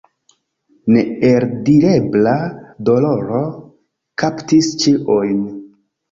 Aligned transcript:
Neeldirebla 0.93 2.33
doloro 2.89 3.41
kaptis 4.23 4.71
ĉiujn. 4.85 5.45